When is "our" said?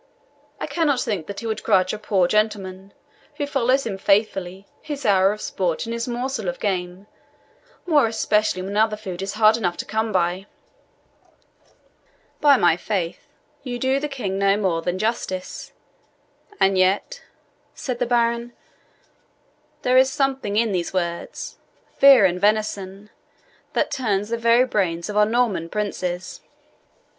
25.17-25.27